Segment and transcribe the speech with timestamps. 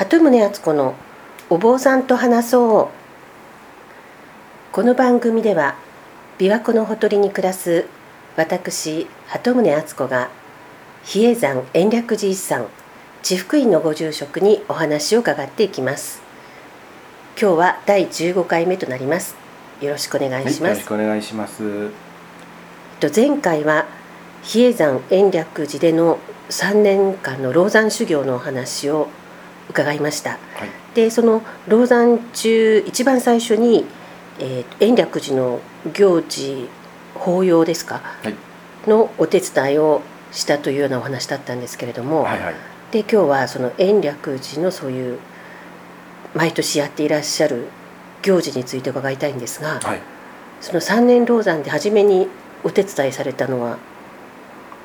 [0.00, 0.94] 鳩宗敦子の
[1.50, 4.72] お坊さんと話そう。
[4.72, 5.76] この番組では
[6.38, 7.84] 琵琶湖のほとりに暮らす
[8.34, 10.30] 私鳩宗敦子が
[11.04, 12.66] 比叡山延暦寺一山
[13.20, 16.22] 地福院のご住職にお話を伺っていきます。
[17.38, 19.36] 今日は第15回目となります。
[19.82, 21.90] よろしくお願いします、はい、よろしくお願いします。
[23.00, 23.84] と前回は
[24.44, 29.10] 比叡山延暦寺での3年間の老山修行のお話を
[29.68, 30.38] 伺いました、はい、
[30.94, 33.84] でその老山中一番最初に、
[34.38, 35.60] えー、延暦寺の
[35.92, 36.68] 行事
[37.14, 38.34] 法要ですか、はい、
[38.88, 42.54] のお手伝いをしたというようなお話だったんですけれども、はいはい、
[42.90, 45.18] で今日はその延暦寺のそういう
[46.34, 47.66] 毎年やっていらっしゃる
[48.22, 50.00] 行事について伺いたいんですが、はい、
[50.60, 52.28] その三年老山で初めに
[52.62, 53.78] お手伝いされたのは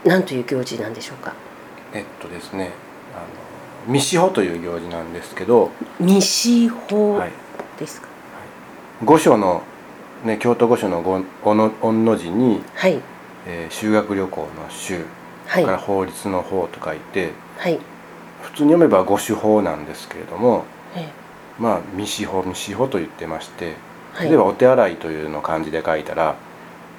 [0.06, 1.34] 何という行事なんでしょうか？
[1.94, 2.72] えっとですね
[3.86, 7.22] あの未死法という行事なんですけど未死法
[7.80, 8.14] ですか、は
[9.04, 9.64] い、御所の、
[10.24, 11.20] ね、京都御所の御
[11.56, 13.00] の御の字に、はい。
[13.48, 15.06] えー、修学旅行の修、
[15.48, 17.80] はい、から法律の法と書いて、はい、
[18.42, 23.76] 普通に読めば御守法なんですけれども、ええ、まあ未死法未死法と言ってまして、
[24.20, 26.36] 例えばお手洗いというのを漢字で書いたら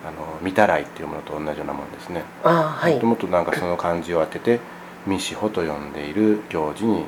[0.04, 2.22] あの御たらいっていうものと同じようなもんですね。
[2.44, 4.60] あはい、もともとなんかその漢字を当てて
[5.06, 7.04] 未死法と呼んでいる行事に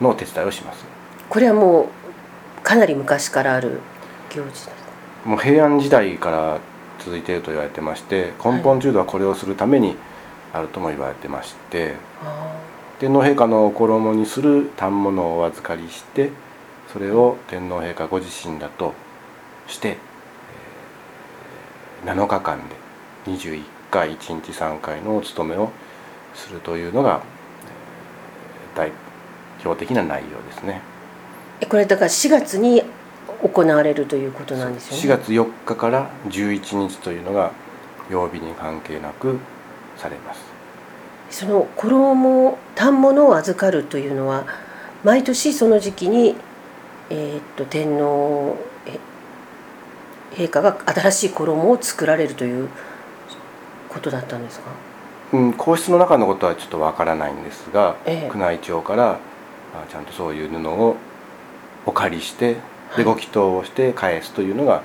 [0.00, 0.84] のお手伝いをします。
[1.28, 3.80] これはもうかなり昔からある
[4.30, 4.70] 行事です
[5.24, 6.60] もう平安時代から
[6.98, 9.96] 続いていると言われてまして根本中度はこれをするために
[10.52, 12.54] あるとも言われてまして、は
[12.98, 16.30] い、天皇陛下の衣にする反物をお預かりして
[16.92, 18.92] それを天皇陛下ご自身だと
[19.66, 19.96] して、
[22.04, 25.70] えー、7日間で21回1日3回のお務めを
[26.34, 27.22] するというのが、
[28.74, 28.92] えー、代
[29.64, 30.80] 表的な内容ですね。
[31.68, 32.82] これだから4月に
[33.42, 35.16] 行われるということなんですよね。
[35.16, 37.52] 4月4日から11日というのが
[38.10, 39.38] 曜日に関係なく
[39.96, 40.40] されます。
[41.30, 44.44] その衣反物を預かるというのは
[45.02, 46.36] 毎年その時期に、
[47.10, 48.56] えー、っと天皇
[50.34, 52.68] 陛下が新しい衣を作られるという
[53.88, 54.70] ことだったんですか、
[55.32, 59.18] うん、皇室の中のことはちょっとわからないんですが、ええ、宮内庁から
[59.88, 60.96] ちゃんとそういう布を
[61.86, 62.56] お借りして
[62.96, 64.82] でご祈祷をして返すというのが、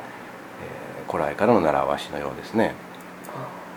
[1.04, 2.74] えー、古来からの習わしのようですね。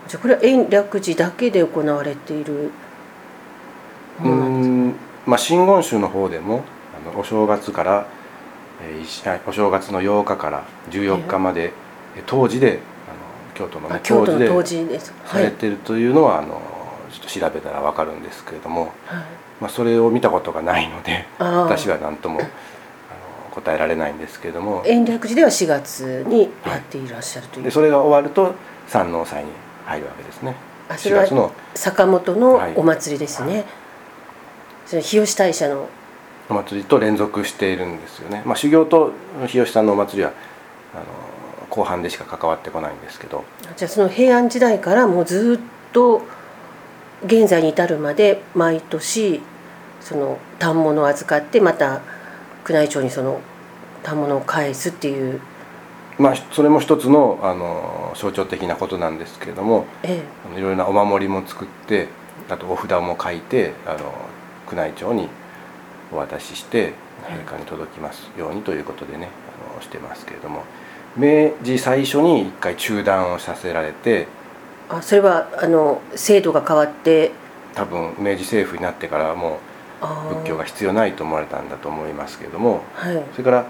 [0.06, 2.70] じゃあこれは延暦寺だけで行われている
[4.20, 5.30] ものなんですか？
[5.30, 6.62] まあ真言宗の方でも
[7.10, 8.06] あのお正月から、
[8.80, 11.72] えー、お正月の8日から14日まで、
[12.16, 12.78] えー、当時で
[13.60, 16.62] 京都のね時ですされてるというのは、はい、あの
[17.12, 18.92] ちょっと調べたら分かるんですけれども、はい、
[19.60, 22.40] まあ、それを見たことがないので私は何とも
[23.50, 24.82] 答えられないんですけれども。
[24.86, 28.54] 延暦寺では4月にやっていらっしゃるという、はい、でそれが終わると
[28.86, 29.50] 山王祭に
[29.86, 30.54] 入るわけですね。
[30.88, 33.64] あそれは坂本のお祭りですね、はい、
[34.86, 35.88] その日吉大社の。
[36.48, 39.12] お祭りと連続しているんですよね、まあ、修行と
[39.46, 40.32] 日吉さんのお祭りは
[40.92, 41.04] あの
[41.70, 43.44] 後半でしか関わってこないんですけど。
[43.76, 46.22] じゃあその平安時代からもうずっと
[47.24, 49.40] 現在に至るまで毎年
[50.00, 52.00] その反物を預かってまた
[52.68, 53.40] 宮内庁にその
[54.04, 55.40] 反物を返すっていう。
[56.18, 60.22] まあ、それも一つのあの象徴的なことなんですけれども、え
[60.54, 62.08] え、いろいろなお守りも作って
[62.50, 64.12] あとお札も書いてあの
[64.70, 65.28] 宮内庁に
[66.12, 66.92] お渡しして
[67.26, 69.28] 陛下に届きますようにということでね
[69.72, 70.64] あのしてますけれども
[71.16, 74.28] 明治最初に一回中断をさせられて
[74.88, 77.32] あそれはあの制度が変わって？
[77.74, 79.58] 多分明治政府になってからも
[80.02, 83.66] う仏教が必要ないと思われたんだと思いますけれども、はい、それから、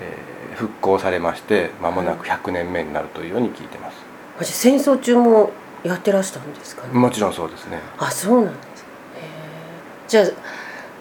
[0.00, 3.96] えー復興されまして間もなく100年目になるというように聞いてます、
[4.36, 5.52] はい、戦争中も
[5.84, 7.78] やってらしたんですか、ね、もちろんそうですね。
[7.96, 8.84] あそうなんです。
[10.08, 10.24] じゃあ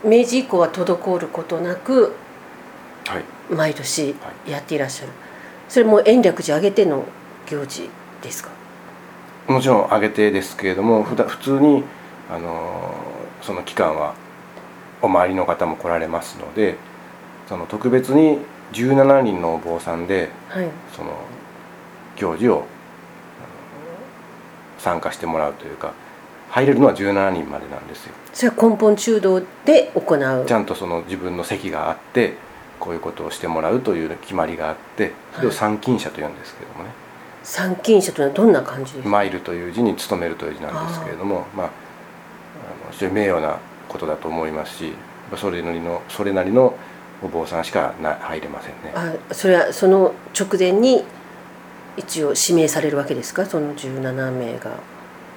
[0.07, 2.15] 明治以降は滞ることなく、
[3.05, 4.15] はい、毎年
[4.47, 5.17] やっていらっしゃる、はい、
[5.69, 7.05] それも延暦寺挙げての
[7.47, 7.89] 行事
[8.21, 8.49] ですか？
[9.47, 11.83] もちろん挙げてですけれども普通に
[12.29, 12.93] あの
[13.41, 14.13] その期間は
[15.01, 16.75] お周りの方も来られますので
[17.47, 18.39] その特別に
[18.73, 21.15] 17人のお坊さんで、はい、その
[22.15, 22.65] 行事を
[24.77, 25.93] 参加してもらうというか
[26.51, 28.13] 入れるのは17人までなんですよ。
[28.33, 30.45] それは根本中道で行う。
[30.45, 32.35] ちゃんとその自分の席があって
[32.79, 36.89] こういうことをしてもらうという決まりがあってそれを参勤者と言うんですけどもね、
[37.43, 39.09] 参勤者というのはどんな感じですか？
[39.09, 41.69] 参るという字に勤めるという字なんですけれどもまああ
[42.87, 44.93] の非常に名誉なことだと思いますし
[45.37, 46.75] それなりのそれなりの
[47.21, 48.93] お坊さんしかな入れませんね。
[48.95, 51.03] あそれはその直前に
[51.97, 53.45] 一応指名されるわけですか？
[53.45, 54.71] その17名が。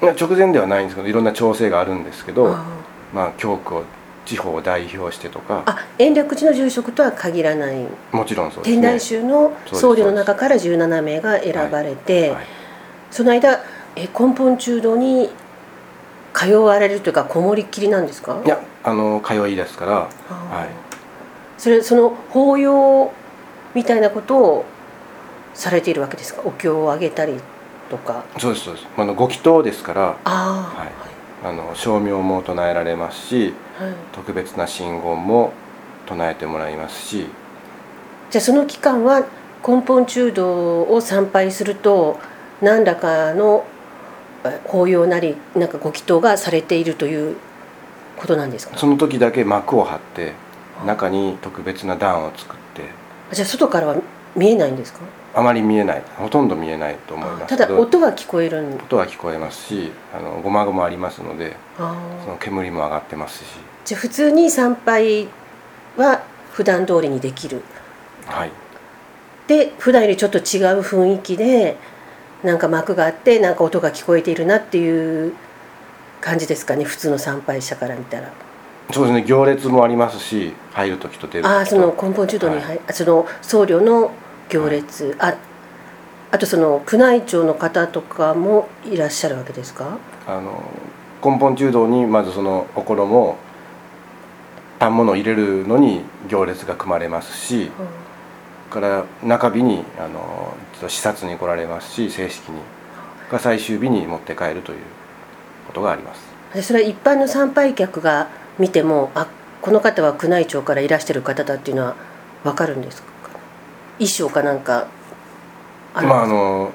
[0.00, 2.56] 直前ではないんですけどいろんな調整があるんですけど
[3.12, 3.85] まあ教区を
[4.25, 5.63] 地方を代表してとか。
[5.67, 7.87] あ延暦寺の住職とは限らない。
[8.13, 12.31] もちろんそうです、ね、天台宗の僧侶の中から17名が選ばれて、はい。
[12.31, 12.47] はい、
[13.11, 13.61] その間
[13.97, 15.31] え根本中道に
[16.33, 18.41] 通われるというかこもりっきりなんですか？
[18.45, 20.69] いやあの通いですから、はい、
[21.59, 23.13] それその法要
[23.75, 24.65] みたいなことを
[25.55, 26.43] されているわけですか？
[26.45, 27.35] お経をあげたり
[27.91, 28.25] とか。
[28.39, 28.87] そうですそうです。
[28.97, 30.17] あのご祈祷ですから。
[30.25, 30.89] あ、はい、
[31.44, 35.53] あの称名も唱えられますし、はい、特別な信言も
[36.06, 37.27] 唱えてもらいますし。
[38.31, 39.27] じゃあその期間は
[39.67, 42.19] 根本中道を参拝すると
[42.61, 43.65] 何らかの
[44.65, 47.37] 法要なりなんかご祈祷がされているという
[48.17, 48.77] ことなんですか？
[48.79, 50.33] その時だけ幕を張って
[50.87, 52.83] 中に特別な段を作って。
[53.33, 53.97] じゃあ外からは
[54.35, 55.00] 見えないんですか？
[55.34, 57.56] あまり見えないほとんど見えないと思います。
[57.56, 63.46] ただ音は聞こえる音は聞こえますしあのごまごまありますのでその煙も上がってますし。
[63.84, 65.29] じゃあ普通に参拝
[65.96, 67.62] は普段通りにできる。
[68.26, 68.50] はい。
[69.49, 70.43] で普段よりちょっと違う
[70.81, 71.76] 雰囲気で
[72.43, 75.35] なんか幕があってなんか音が聞こえているなっていう
[76.20, 78.31] 感じですかね普通の参拝者から見たら。
[78.93, 81.56] そうですね行列もありますし入る時と出る時と。
[81.56, 84.12] ああその根本中道に入、はい、その僧侶の
[84.52, 85.37] 行列、はい、あ
[86.32, 89.99] あとその宮内庁の方とかもいらっしゃるわけですか？
[90.26, 90.62] あの
[91.25, 93.37] 根本中道にまずそのお衣を
[94.78, 97.70] 反物を入れるのに行列が組まれますし、
[98.66, 100.54] うん、から中日にあの
[100.88, 102.60] 視察に来られますし正式に。
[103.31, 104.78] が最終日に持って帰るという
[105.66, 106.62] ことがあります。
[106.62, 108.28] それは一般の参拝客が
[108.58, 109.26] 見てもあ
[109.62, 111.96] この方は宮内庁からいらしてる方だっていうのは
[112.44, 113.12] 分かるんですか？
[113.99, 114.89] 衣装かなんか
[115.94, 116.73] あまああの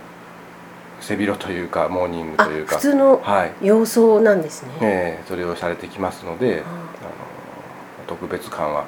[1.00, 2.76] 背広というかモーニングというか。
[2.76, 3.22] 普通の
[3.62, 8.88] 様相なんですね、はい、えー、それをされてきますので、あの特別感はも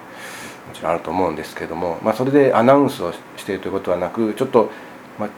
[0.73, 4.69] ちろんあると思うんですけども、まあ、それでアナウンスをしているということはなくちょっと、
[5.17, 5.29] まあ、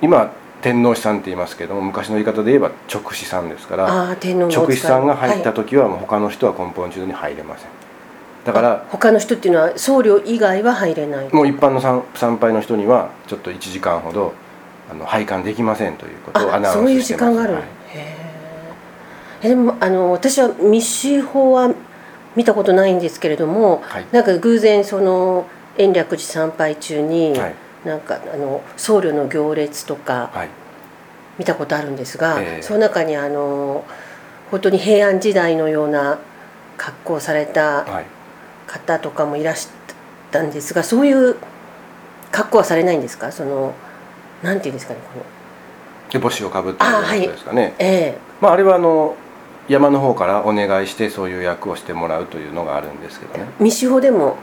[0.00, 0.32] 今
[0.62, 7.70] 天皇師さんって言いますけども昔の言い方で言えば直使さんですから直使さんが入った時はもう他の人は根本中に入れません、
[8.44, 11.28] だから他の人っていうのは僧侶以外は入れない。
[11.32, 14.32] もう一般の参参拝の人にはちょっと1時間ほど
[14.90, 17.62] あの拝観できませんということをアナウンスしてそういう時間がある、はい、
[19.42, 21.72] へでもあの私は密集法は
[22.34, 25.46] 見たことないんですけれども、はい、なんか偶然その
[25.78, 27.54] 延暦寺参拝中に、はい、
[27.84, 30.30] なんかあの僧侶の行列とか
[31.38, 33.84] 見たことあるんですが、はいその中にあの
[34.50, 36.18] 本当に平安時代のような
[36.76, 37.86] 格好をされた
[38.70, 39.68] 方とかもいらし
[40.30, 41.36] たんですがそういう
[42.30, 43.32] 格好はされないんですか？
[43.32, 43.74] その
[44.44, 45.24] なんていうんですかねこの。
[46.10, 47.62] で帽子をかぶってることですかね。
[47.62, 49.16] はい、えー、まああれはあの
[49.68, 53.46] 山の方からお願いしてそういう役をしてもらうというのがあるんですけどね。
[53.58, 54.36] 未司法でも？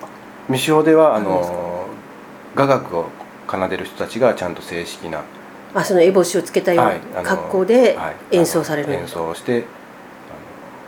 [0.47, 1.87] 未司法ではあの
[2.55, 3.05] 雅楽を
[3.49, 5.23] 奏でる人たちがちゃんと正式な
[5.73, 7.97] あその烏帽子をつけたような格好で
[8.31, 9.65] 演奏される、はい、演奏して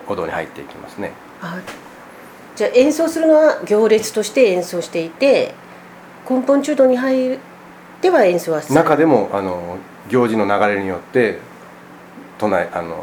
[0.07, 1.12] お堂に入っていきますね。
[1.41, 1.59] あ
[2.59, 5.53] じゃあ演奏するのは行列として演奏していて
[6.29, 7.39] 根本中道に入っ
[8.01, 9.77] ては演奏は中でもあの
[10.10, 11.39] 行事の流れによって
[12.38, 13.01] 唱えあの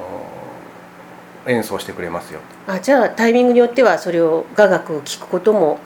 [1.46, 2.40] 演奏してくれますよ。
[2.66, 5.80] あじゃあタイミングによってはそれを雅楽を聴くことも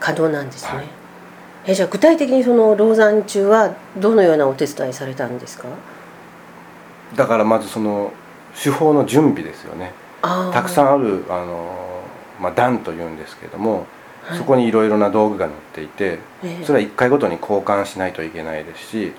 [0.00, 0.86] 可能なんですね、はい、
[1.66, 5.68] えじゃあ具体的にその老山中はどのようなお手伝いされたんですか？
[7.14, 8.10] だからまずその
[8.58, 9.92] 手法の準備ですよね。
[10.22, 11.83] たくさんあるあの
[12.44, 13.86] まあ、段というんですけども、
[14.22, 16.18] はい、そこにいろいろな道具が載っていて、
[16.64, 19.12] それは1回ごとに交換しないといけないですし、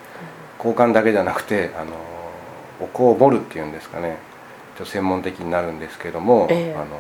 [0.58, 1.92] 交換だけじゃなくてあの
[2.80, 4.18] お香を盛るっていうんですかね。
[4.78, 6.98] ちょっと専門的になるんですけども、えー、あの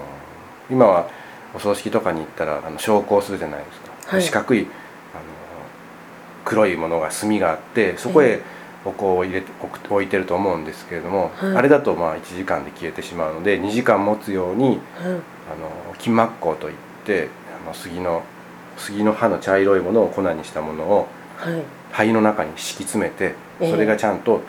[0.71, 1.09] 今は
[1.53, 4.69] お葬式とかに行ったらあの焼香するじゃないですか、はい、四角いあの
[6.45, 8.41] 黒いものが炭があってそこへ
[8.85, 9.43] お香を入れ
[9.89, 15.03] 置いてると思うんですけれども、はい、あれだとまあ1時間で消えてしまうので2時間持つように、あ
[15.55, 17.29] の金膜香といって
[17.63, 18.23] あの杉の
[18.77, 24.41] 杉の葉の茶色いものを粉にしたものを、はい、灰の中に敷き詰めてそれがちゃんと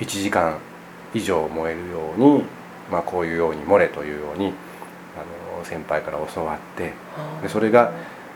[0.00, 0.58] 1時間
[1.12, 2.44] 以上燃えるように、
[2.90, 6.92] まあ、こういうように漏れというようにあの先輩から教わって
[7.42, 7.92] でそれが、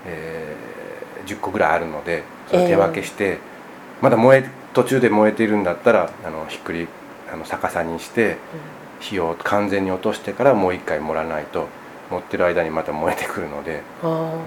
[0.06, 3.38] えー、10個ぐらいあるのでそれを手分けして、えー、
[4.02, 6.88] まだ燃え途中で燃えているんだったらあのひっくり
[7.32, 8.38] あの逆さにして、
[9.00, 11.68] 火を完全に落としてからもう一回盛らないと
[12.10, 13.82] 持ってる間にまた燃えてくるので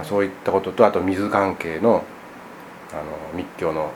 [0.04, 2.04] そういったこととあと水関係の
[2.92, 3.92] あの密教の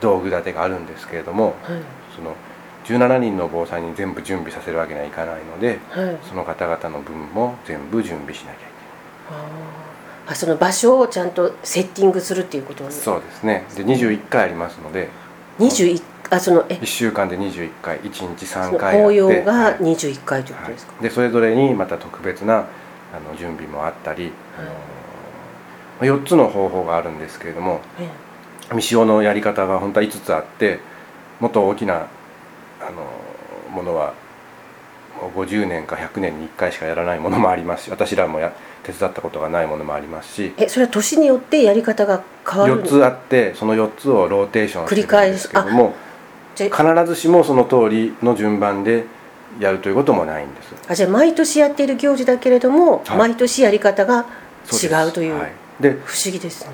[0.00, 1.82] 道具立てがあるんですけれども、はい、
[2.16, 2.34] その
[2.84, 9.93] 17人の坊さんに全部準備させるわけにはいかないので、はい、その方々の分も全部準備しなきゃいけない。
[10.26, 13.64] あその場所をちゃんとセッティングするっていうことそうですね。
[13.76, 15.08] で21回ありますので。
[15.58, 18.00] 21あそのえ？1週間で21回。
[18.00, 22.66] 1日3回法要が21回ということですか、はい、でそれぞれにまた特別な
[23.12, 24.32] あの準備もあったり、はい、
[26.00, 27.80] あの4つの方法があるんですけれども、
[28.70, 30.80] 未使用のやり方が本当は5つあって
[31.38, 32.08] もっと大きな
[32.80, 33.06] あの
[33.70, 34.14] ものは
[35.30, 38.52] 50年か100年に1回しかやらないものもありますし私らもや
[38.82, 40.52] 手伝ったことがないものもありますし。
[40.56, 45.94] えそれは年によってやり方が変わる4つあってその4つをローテーションするんですけども
[46.56, 46.72] 必
[47.06, 49.06] ずしもその通りの順番で
[49.58, 50.74] やるということもないんです。
[50.88, 54.26] あじゃあ毎年やっている行事だけれども、はい、毎年やり方が
[54.70, 56.72] 違うという、はい、で不思議ですね、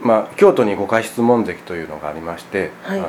[0.00, 3.08] まあ、京都に五回質問関というのがありまして、はい、あの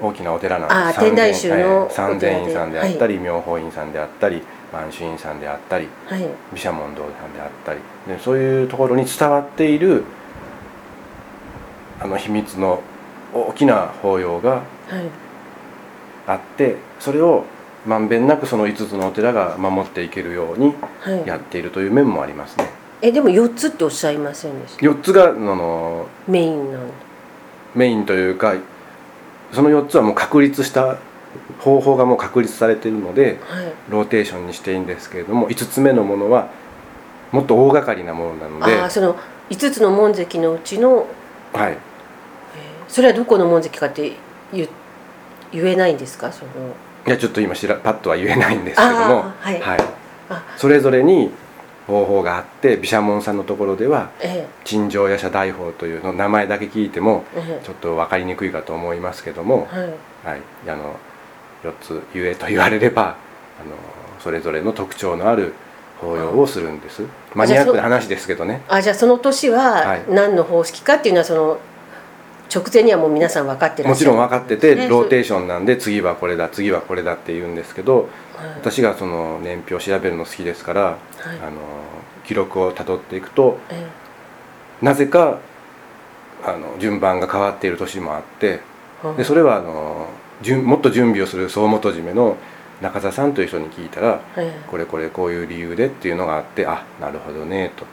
[0.00, 1.00] 大きなお寺なんです。
[1.00, 5.88] 天台宗の三千院さんであったり、妙法院さんであったり満州院さんであったり
[6.52, 7.80] 毘沙門堂さんであったり。
[8.06, 10.04] でそういうところに伝わっている
[12.00, 12.80] あの秘密の
[13.34, 14.62] 大きな法要が
[16.26, 17.44] あって、それを
[17.86, 20.74] まんべんなくその5つのお寺が守っていけるように
[21.26, 22.64] やっているという面もありますね。
[22.64, 26.82] はい、えでも4つっておっしゃいませんでした？4つがあのメインなん
[27.74, 28.54] メインというか
[29.52, 30.98] その4つはもう確立した
[31.60, 36.50] 方法がもう確立されているので、はい、ローテーションにしていいんですけれども5つ目のものは
[37.32, 39.16] もっと大掛かりなものなのであその
[39.50, 41.06] 5つの門跡のうちの
[41.52, 41.78] はい。
[42.88, 44.12] それはどこの門跡かって
[44.52, 44.66] 言
[45.52, 46.32] 言えないんですか？
[46.32, 46.50] その
[47.06, 49.80] いやちょっと今しらパッとは言えないんですけども、はい、はい、
[50.56, 51.30] それぞれに
[51.88, 54.10] 方法があって毘沙門さんのところでは
[54.64, 57.24] 「陳情夜叉大法」というの名前だけ聞いても
[57.64, 60.96] ちょっと分かりにくいかと思いますけども、はい、はい、あの
[61.64, 63.06] 4つ言えと言われればあ
[63.64, 63.74] の
[64.20, 65.54] それぞれの特徴のある
[66.00, 67.02] 法要をするんです。
[67.34, 68.62] マニアックな話ですけどね。
[68.68, 71.58] あじゃあその年は何の方式かっていうのはその
[72.54, 74.10] 直前にはもう皆さん分かってらっしゃる。
[74.10, 78.06] もちろん分かってて、ローテーションなんで次はこれだ次はこれだって言うんですけど、はい、
[78.56, 80.96] 私がその年表を調べるの好きですから、はい、
[81.40, 81.60] あの
[82.24, 83.86] 記録をたどっていくと、え
[84.82, 85.38] え、なぜか
[86.44, 88.60] あの順番が変わっている年もあって、
[89.16, 90.08] でそれはあの
[90.62, 92.36] もっと準備をする総元締めの
[92.80, 94.20] 中澤さんという人に聞いたら、
[94.68, 97.84] これこれこういう理由でっていうのがあってあなるほどねと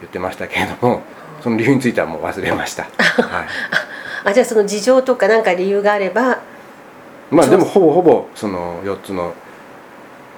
[0.00, 1.02] 言ってましたけれども
[1.40, 2.84] その理由についてはもう忘れました。
[2.84, 3.46] はい。
[4.24, 6.40] あじゃあその事情とか何か理由があれば
[7.30, 9.34] まあでもほぼほぼその4つの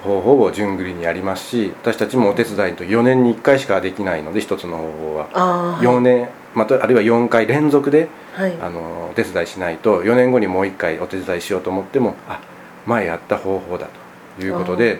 [0.03, 5.79] ほぼ順繰りにやりますし私たちもお手伝いと4年に1回しかできないので1つの方法は。
[5.81, 12.39] 4年またあるいは4回連続で、はい、あのお手伝いしないと4年後にもう1回お手伝いしようと思ってもあ
[12.85, 13.87] 前やった方法だ
[14.39, 14.99] ということで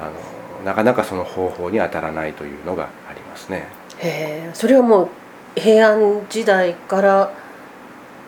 [0.00, 3.68] あのなかなかその方法に当たらないというのがありますね。
[3.98, 5.08] へえそれはもう
[5.54, 7.30] 平安時代から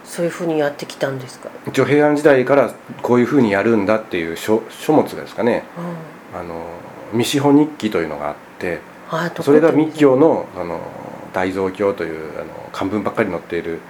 [0.08, 1.50] そういうふうにやってきたんですか？
[1.66, 5.64] 一応平安時代からこういうふうにやるんだっていう書書物ですかね、
[6.32, 6.66] うん、あの
[7.12, 8.80] 未司法日記というのがあって
[9.42, 10.80] それが密教のあの
[11.32, 13.80] 大蔵経というあの漢文ばっかり載っている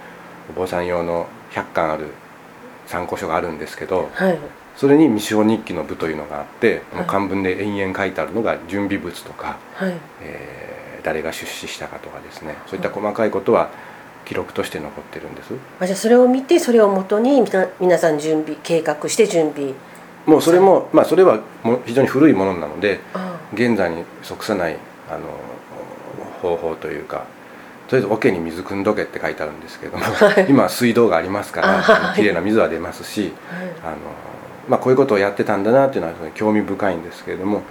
[0.51, 2.09] お坊さん用の100巻ある
[2.87, 4.39] 参考書があるんですけど、はい、
[4.77, 12.57] それに未司法日記の部というのがあって、はい、漢文で延々書いてあるのが準備物とか、はい、えー、誰が出資したかとかですね。
[12.67, 13.71] そういった細かいことは、
[14.29, 15.55] 記録として残ってるんです。
[15.81, 17.43] あじゃあそれを見てそれをもとに
[17.81, 19.73] 皆さん準備計画して準備
[20.27, 23.01] もうそれもまあそれはも非常に古いものなので
[23.55, 24.77] 現在に即さない
[25.11, 25.21] あの
[26.43, 27.25] 方法というか
[27.89, 32.35] とりあえず桶に水汲んどけって書いてあるんですけども、 はい、今水道がありますからきれい。
[32.35, 33.97] な水は出ますし、はい、あの
[34.69, 37.63] まあ、こういうことをやってたんだなっていうのは興味深いんですけれども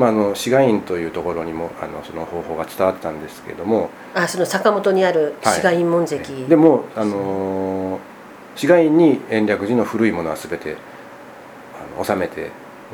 [0.00, 8.00] まあ、あの志賀院というところにもあのその方法が伝わってたんですけどもあその坂本にある志賀院門跡、はい、でもあの
[8.56, 10.78] 志賀院に延暦寺の古いものは全て
[11.96, 12.50] あの収めて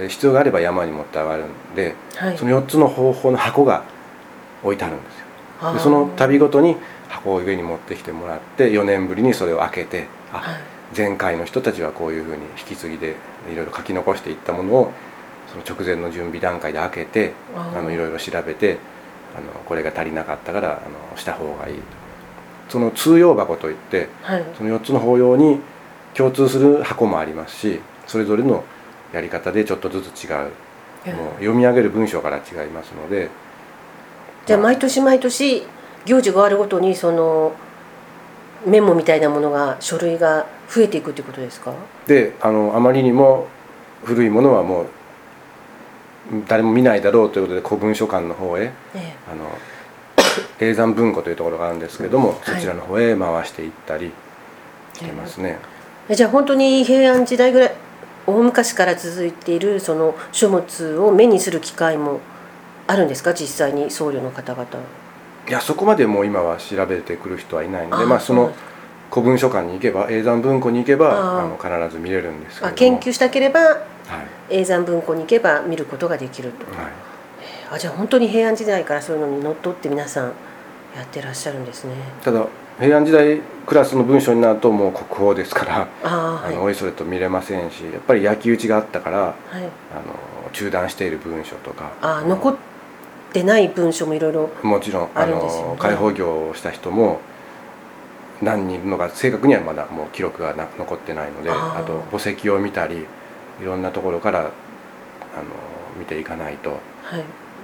[0.08, 3.84] 必要があれば山に持って上がるんで、はい、その4つの方法の箱が
[4.64, 5.75] 置いてあるんですよ。
[5.75, 6.76] でその旅ごとに
[7.08, 10.60] 箱を上に持ってきてもらって4年ぶりにそれを開けてあ、はい、
[10.94, 13.14] 前回の人たちはこういうふうに引き継ぎで
[13.52, 14.92] いろいろ書き残していったものを
[15.64, 18.78] その直前の準備段階で開けてあのいろいろ調べて
[19.36, 21.82] あのこれが足りなかったからあのした方がいいと。
[22.68, 25.60] その通用箱といって、はい、その4つの法要に
[26.14, 28.64] 共通する箱もありますしそれぞれの
[29.12, 30.50] やり方でちょっとずつ違う。
[31.06, 33.28] もう読み上げる文章から違いますので
[34.44, 35.62] じゃあ毎年毎年
[36.04, 37.52] 行事があるごとにその
[38.66, 41.72] メモみたいなものが書類が増えていくってことですか？
[42.08, 43.46] であのあまりにも
[44.04, 44.86] 古いものはもう
[46.49, 49.47] 誰も見ないだろうということで古文書館の方へ、ええ、あの
[50.59, 54.12] 永山文庫というところがあるんですけれども、そちらの方へ回していったり
[54.95, 55.59] してますね。
[56.09, 57.73] えじゃあ本当に平安時代ぐらい
[58.26, 62.21] 大昔から続いているその書物を目にする機会も
[62.87, 63.33] あるんですか？
[63.35, 64.66] 実際に僧侶の方々。
[65.49, 68.52] いやそこまでもう今は調べてくる人はいないのでまあその
[69.11, 73.61] 古文書館に行けば永山文庫に行けばあの必ず見れるんですけど研究したければ、
[74.06, 76.92] はい、永山文庫に行けば見ることができると、はい、
[77.72, 80.32] あじゃあ本当に平安時代からそういうのにのっとって皆さん
[80.96, 81.94] やってらっしゃるんですね。
[82.22, 82.46] ただ
[82.78, 89.70] 平安時代クラスの文章になるともう国宝ですからあ、はい、のおいそれと見れませんしやっぱり焼き討ちがあったから、はい、あの
[90.52, 91.92] 中断している文章とか。
[92.02, 92.56] あ残っ
[93.32, 97.20] てない文章もいろいろもちろんあの開放業をした人も
[98.42, 103.06] 何人いるのか正確にはまだもう記録がな残ってないのであと墓石を見たり
[103.60, 104.50] いろんなところからあの
[105.98, 106.80] 見ていかないと、はい、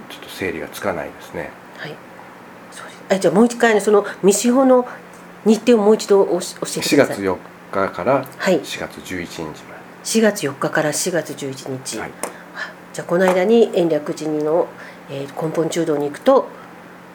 [0.09, 1.49] ちょっと整理がつかないですね。
[1.77, 1.95] はい。
[3.09, 4.87] あじゃあもう一回その未司法の
[5.45, 7.17] 日程をもう一度教えてください。
[7.17, 7.37] 4月4
[7.71, 9.53] 日から4月11日まで、はい、
[10.03, 12.11] 4月4日から4月11日、はい、
[12.93, 14.67] じゃあこの間に延暦寺の、
[15.09, 16.47] えー、根本中道に行くと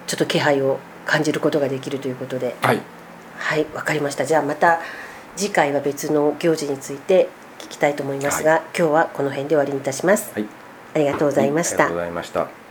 [0.07, 2.57] ちょっと気配を感じることができるということで。
[2.63, 2.81] はい。
[3.39, 4.27] はいわかりました。
[4.27, 4.81] じゃあまた
[5.37, 7.29] 次回は別の行事について
[7.59, 10.47] 聞きたいと思いますが、はい、今日はこの辺で終わりにいたします、はい、
[10.95, 12.68] ありがとうございました、ありがとうございました